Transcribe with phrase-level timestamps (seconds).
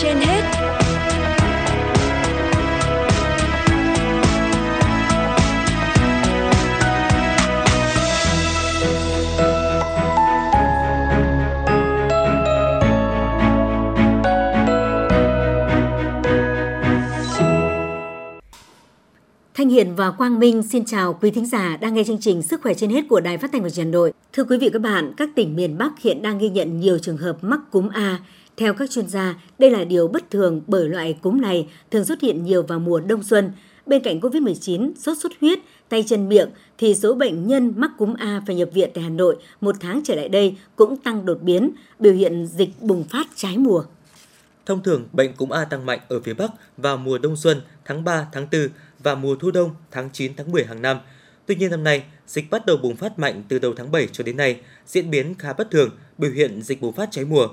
[0.00, 0.31] trên
[19.72, 22.74] Hiền và Quang Minh xin chào quý thính giả đang nghe chương trình Sức khỏe
[22.74, 24.12] trên hết của Đài Phát thanh và Truyền hình Nội.
[24.32, 27.16] Thưa quý vị các bạn, các tỉnh miền Bắc hiện đang ghi nhận nhiều trường
[27.16, 28.18] hợp mắc cúm A.
[28.56, 32.20] Theo các chuyên gia, đây là điều bất thường bởi loại cúm này thường xuất
[32.20, 33.52] hiện nhiều vào mùa đông xuân.
[33.86, 35.58] Bên cạnh COVID-19, sốt xuất huyết,
[35.88, 39.10] tay chân miệng thì số bệnh nhân mắc cúm A phải nhập viện tại Hà
[39.10, 43.26] Nội một tháng trở lại đây cũng tăng đột biến, biểu hiện dịch bùng phát
[43.36, 43.84] trái mùa.
[44.66, 48.04] Thông thường, bệnh cúm A tăng mạnh ở phía Bắc vào mùa đông xuân tháng
[48.04, 48.68] 3, tháng 4
[49.02, 51.00] và mùa thu đông tháng 9, tháng 10 hàng năm.
[51.46, 54.24] Tuy nhiên năm nay, dịch bắt đầu bùng phát mạnh từ đầu tháng 7 cho
[54.24, 57.48] đến nay, diễn biến khá bất thường, biểu hiện dịch bùng phát trái mùa.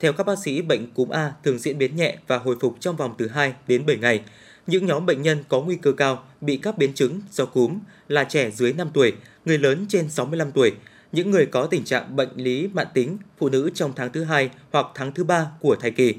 [0.00, 2.96] Theo các bác sĩ, bệnh cúm A thường diễn biến nhẹ và hồi phục trong
[2.96, 4.22] vòng từ 2 đến 7 ngày.
[4.66, 7.78] Những nhóm bệnh nhân có nguy cơ cao bị các biến chứng do cúm
[8.08, 9.12] là trẻ dưới 5 tuổi,
[9.44, 10.72] người lớn trên 65 tuổi,
[11.12, 14.50] những người có tình trạng bệnh lý mãn tính, phụ nữ trong tháng thứ hai
[14.72, 16.14] hoặc tháng thứ ba của thai kỳ.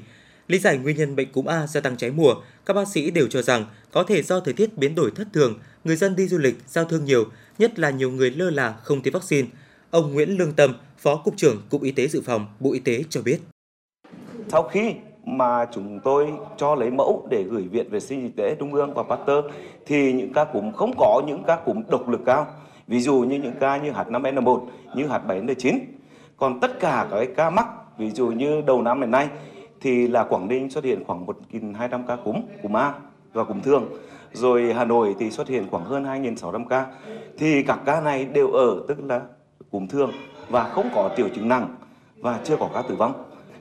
[0.48, 2.34] Lý giải nguyên nhân bệnh cúm A gia tăng trái mùa,
[2.66, 5.58] các bác sĩ đều cho rằng có thể do thời tiết biến đổi thất thường,
[5.84, 7.24] người dân đi du lịch, giao thương nhiều,
[7.58, 9.48] nhất là nhiều người lơ là không tiêm vaccine.
[9.90, 13.04] Ông Nguyễn Lương Tâm, Phó Cục trưởng Cục Y tế Dự phòng, Bộ Y tế
[13.10, 13.38] cho biết.
[14.48, 16.26] Sau khi mà chúng tôi
[16.56, 19.44] cho lấy mẫu để gửi Viện Vệ sinh Y tế Trung ương và Pasteur
[19.86, 22.46] thì những ca cúm không có những ca cúm độc lực cao.
[22.86, 25.78] Ví dụ như những ca như H5N1, như H7N9.
[26.36, 27.66] Còn tất cả các ca mắc,
[27.98, 29.28] ví dụ như đầu năm này nay
[29.80, 32.94] thì là Quảng Ninh xuất hiện khoảng 1.200 ca cúm, cúm A
[33.32, 33.84] và cúm thường.
[34.32, 36.86] Rồi Hà Nội thì xuất hiện khoảng hơn 2.600 ca.
[37.38, 39.20] Thì các ca này đều ở tức là
[39.70, 40.10] cúm thường
[40.48, 41.76] và không có triệu chứng nặng
[42.20, 43.12] và chưa có ca tử vong.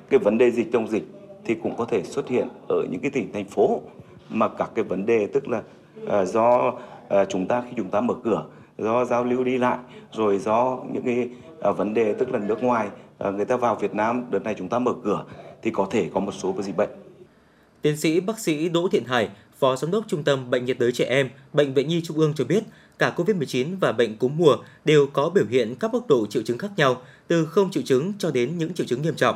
[0.10, 1.04] Cái vấn đề dịch trong dịch
[1.46, 3.82] thì cũng có thể xuất hiện ở những cái tỉnh thành phố
[4.30, 5.62] mà các cái vấn đề tức là
[6.04, 8.46] uh, do uh, chúng ta khi chúng ta mở cửa
[8.78, 9.78] do giao lưu đi lại
[10.12, 11.30] rồi do những cái
[11.70, 12.88] uh, vấn đề tức là nước ngoài
[13.28, 15.26] uh, người ta vào Việt Nam đợt này chúng ta mở cửa
[15.68, 16.90] thì có thể có một số dịch bệnh.
[17.82, 19.30] Tiến sĩ bác sĩ Đỗ Thiện Hải,
[19.60, 22.34] Phó Giám đốc Trung tâm Bệnh nhiệt đới trẻ em, Bệnh viện Nhi Trung ương
[22.36, 22.64] cho biết,
[23.00, 26.58] cả COVID-19 và bệnh cúm mùa đều có biểu hiện các mức độ triệu chứng
[26.58, 29.36] khác nhau, từ không triệu chứng cho đến những triệu chứng nghiêm trọng.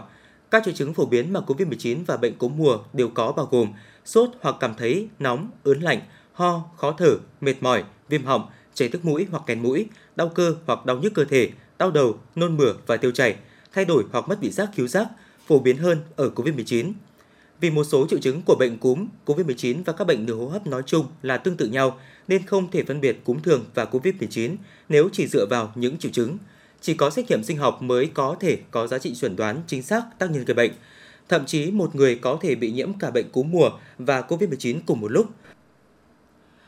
[0.52, 3.68] Các triệu chứng phổ biến mà COVID-19 và bệnh cúm mùa đều có bao gồm
[4.06, 6.00] sốt hoặc cảm thấy nóng, ớn lạnh,
[6.34, 10.56] ho, khó thở, mệt mỏi, viêm họng, chảy nước mũi hoặc kèn mũi, đau cơ
[10.66, 13.36] hoặc đau nhức cơ thể, đau đầu, nôn mửa và tiêu chảy,
[13.74, 15.08] thay đổi hoặc mất vị giác khiếu giác,
[15.52, 16.94] phổ biến hơn ở COVID-19.
[17.60, 20.68] Vì một số triệu chứng của bệnh cúm, COVID-19 và các bệnh đường hô hấp
[20.68, 24.56] nói chung là tương tự nhau, nên không thể phân biệt cúm thường và COVID-19
[24.90, 26.38] nếu chỉ dựa vào những triệu chứng.
[26.82, 29.84] Chỉ có xét nghiệm sinh học mới có thể có giá trị chuẩn đoán chính
[29.84, 30.72] xác tác nhân gây bệnh.
[31.30, 35.02] Thậm chí một người có thể bị nhiễm cả bệnh cúm mùa và COVID-19 cùng
[35.02, 35.26] một lúc.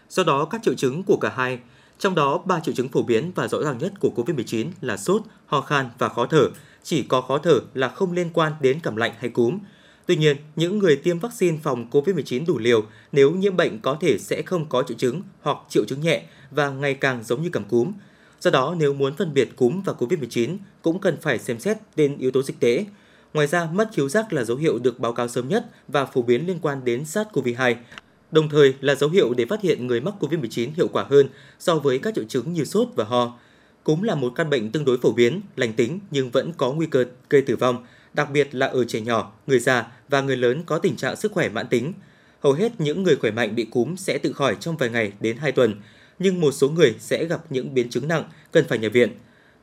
[0.10, 1.60] Do đó, các triệu chứng của cả hai,
[2.00, 5.22] trong đó ba triệu chứng phổ biến và rõ ràng nhất của COVID-19 là sốt,
[5.46, 6.50] ho khan và khó thở,
[6.84, 9.60] chỉ có khó thở là không liên quan đến cảm lạnh hay cúm.
[10.06, 14.18] Tuy nhiên, những người tiêm vaccine phòng COVID-19 đủ liều nếu nhiễm bệnh có thể
[14.18, 17.64] sẽ không có triệu chứng hoặc triệu chứng nhẹ và ngày càng giống như cảm
[17.64, 17.92] cúm.
[18.40, 22.18] Do đó, nếu muốn phân biệt cúm và COVID-19 cũng cần phải xem xét đến
[22.18, 22.86] yếu tố dịch tễ.
[23.34, 26.22] Ngoài ra, mất khiếu giác là dấu hiệu được báo cáo sớm nhất và phổ
[26.22, 27.76] biến liên quan đến SARS-CoV-2,
[28.34, 31.30] đồng thời là dấu hiệu để phát hiện người mắc COVID-19 hiệu quả hơn
[31.60, 33.40] so với các triệu chứng như sốt và ho.
[33.84, 36.88] Cúm là một căn bệnh tương đối phổ biến, lành tính nhưng vẫn có nguy
[36.88, 40.64] cơ gây tử vong, đặc biệt là ở trẻ nhỏ, người già và người lớn
[40.66, 41.94] có tình trạng sức khỏe mãn tính.
[42.40, 45.38] Hầu hết những người khỏe mạnh bị cúm sẽ tự khỏi trong vài ngày đến
[45.38, 45.76] 2 tuần,
[46.20, 49.10] nhưng một số người sẽ gặp những biến chứng nặng, cần phải nhập viện.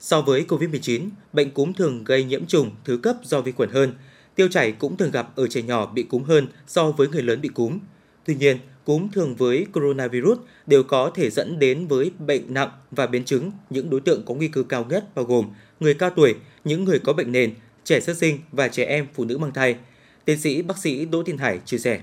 [0.00, 3.94] So với COVID-19, bệnh cúm thường gây nhiễm trùng thứ cấp do vi khuẩn hơn.
[4.34, 7.40] Tiêu chảy cũng thường gặp ở trẻ nhỏ bị cúm hơn so với người lớn
[7.40, 7.78] bị cúm.
[8.26, 13.06] Tuy nhiên, cúm thường với coronavirus đều có thể dẫn đến với bệnh nặng và
[13.06, 13.50] biến chứng.
[13.70, 15.46] Những đối tượng có nguy cơ cao nhất bao gồm
[15.80, 16.34] người cao tuổi,
[16.64, 17.50] những người có bệnh nền,
[17.84, 19.76] trẻ sơ sinh và trẻ em phụ nữ mang thai.
[20.24, 22.00] Tiến sĩ bác sĩ Đỗ Thiên Hải chia sẻ.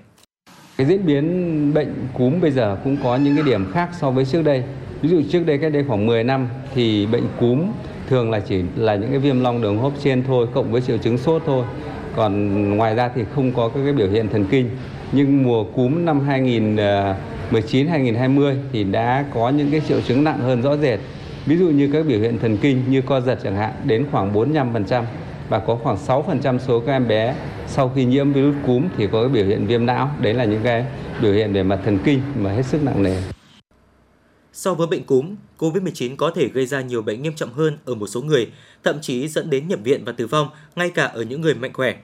[0.78, 4.26] Cái diễn biến bệnh cúm bây giờ cũng có những cái điểm khác so với
[4.26, 4.64] trước đây.
[5.02, 7.62] Ví dụ trước đây cách đây khoảng 10 năm thì bệnh cúm
[8.10, 10.82] thường là chỉ là những cái viêm long đường hô hấp trên thôi cộng với
[10.82, 11.66] triệu chứng sốt thôi.
[12.16, 14.70] Còn ngoài ra thì không có các cái biểu hiện thần kinh.
[15.12, 20.62] Nhưng mùa cúm năm 2019 2020 thì đã có những cái triệu chứng nặng hơn
[20.62, 21.00] rõ rệt.
[21.46, 24.34] Ví dụ như các biểu hiện thần kinh như co giật chẳng hạn đến khoảng
[24.34, 25.04] 45%
[25.50, 27.36] và có khoảng 6% số các em bé
[27.68, 30.12] sau khi nhiễm virus cúm thì có cái biểu hiện viêm não.
[30.22, 30.86] Đấy là những cái
[31.22, 33.22] biểu hiện về mặt thần kinh mà hết sức nặng nề.
[34.54, 37.96] So với bệnh cúm, COVID-19 có thể gây ra nhiều bệnh nghiêm trọng hơn ở
[37.96, 38.52] một số người,
[38.84, 41.74] thậm chí dẫn đến nhập viện và tử vong ngay cả ở những người mạnh
[41.74, 41.96] khỏe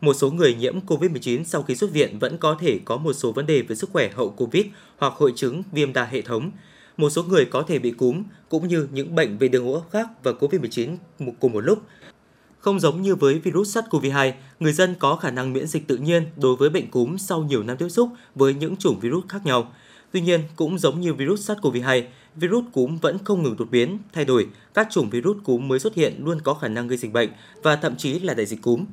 [0.00, 3.32] một số người nhiễm COVID-19 sau khi xuất viện vẫn có thể có một số
[3.32, 4.66] vấn đề về sức khỏe hậu COVID
[4.96, 6.50] hoặc hội chứng viêm đa hệ thống.
[6.96, 9.90] Một số người có thể bị cúm cũng như những bệnh về đường hô hấp
[9.90, 10.96] khác và COVID-19
[11.40, 11.82] cùng một lúc.
[12.58, 16.26] Không giống như với virus SARS-CoV-2, người dân có khả năng miễn dịch tự nhiên
[16.36, 19.72] đối với bệnh cúm sau nhiều năm tiếp xúc với những chủng virus khác nhau.
[20.12, 22.02] Tuy nhiên, cũng giống như virus SARS-CoV-2,
[22.36, 24.46] virus cúm vẫn không ngừng đột biến, thay đổi.
[24.74, 27.30] Các chủng virus cúm mới xuất hiện luôn có khả năng gây dịch bệnh
[27.62, 28.84] và thậm chí là đại dịch cúm.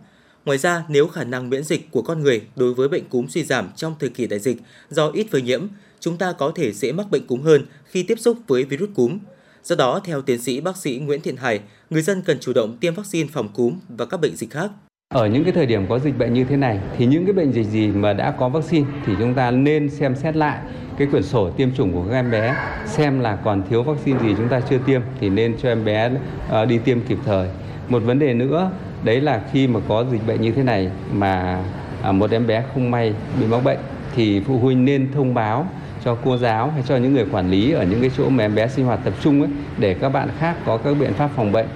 [0.46, 3.44] Ngoài ra, nếu khả năng miễn dịch của con người đối với bệnh cúm suy
[3.44, 4.58] giảm trong thời kỳ đại dịch
[4.90, 5.68] do ít phơi nhiễm,
[6.00, 9.20] chúng ta có thể dễ mắc bệnh cúm hơn khi tiếp xúc với virus cúm.
[9.64, 11.60] Do đó, theo tiến sĩ bác sĩ Nguyễn Thiện Hải,
[11.90, 14.72] người dân cần chủ động tiêm vaccine phòng cúm và các bệnh dịch khác.
[15.14, 17.52] Ở những cái thời điểm có dịch bệnh như thế này thì những cái bệnh
[17.52, 20.60] dịch gì mà đã có vaccine thì chúng ta nên xem xét lại
[20.98, 22.56] cái quyển sổ tiêm chủng của các em bé
[22.86, 26.12] xem là còn thiếu vaccine gì chúng ta chưa tiêm thì nên cho em bé
[26.50, 27.50] ờ, đi tiêm kịp thời.
[27.90, 28.72] Một vấn đề nữa
[29.04, 31.64] đấy là khi mà có dịch bệnh như thế này mà
[32.02, 33.80] à, một em bé không may bị mắc bệnh
[34.16, 35.68] thì phụ huynh nên thông báo
[36.06, 38.56] cho cô giáo hay cho những người quản lý ở những cái chỗ mà em
[38.56, 41.52] bé sinh hoạt tập trung ấy để các bạn khác có các biện pháp phòng
[41.52, 41.68] bệnh.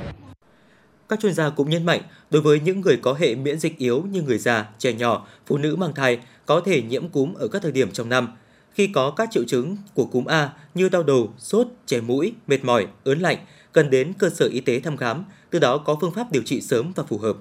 [1.09, 4.03] Các chuyên gia cũng nhấn mạnh, đối với những người có hệ miễn dịch yếu
[4.11, 7.61] như người già, trẻ nhỏ, phụ nữ mang thai có thể nhiễm cúm ở các
[7.61, 8.27] thời điểm trong năm.
[8.73, 12.65] Khi có các triệu chứng của cúm A như đau đầu, sốt, chảy mũi, mệt
[12.65, 13.37] mỏi, ớn lạnh,
[13.73, 16.61] cần đến cơ sở y tế thăm khám, từ đó có phương pháp điều trị
[16.61, 17.37] sớm và phù hợp.